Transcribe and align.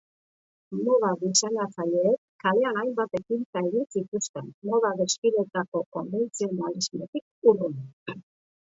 Moda 0.85 1.11
diseinatzaileek 1.23 2.17
kalean 2.45 2.79
hainbat 2.83 3.15
ekintza 3.19 3.63
egin 3.69 3.87
zituzten, 3.99 4.51
moda 4.71 4.93
desfileetako 5.05 5.87
konbentzionalismotik 5.99 7.53
urrun. 7.55 7.81